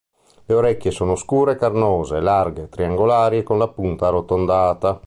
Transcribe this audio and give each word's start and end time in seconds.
Le 0.45 0.55
orecchie 0.55 0.89
sono 0.89 1.15
scure, 1.15 1.55
carnose, 1.55 2.21
larghe, 2.21 2.69
triangolari 2.69 3.37
e 3.37 3.43
con 3.43 3.59
la 3.59 3.67
punta 3.67 4.07
arrotondata. 4.07 4.99